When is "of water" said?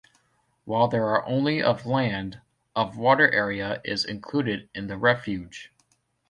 2.75-3.31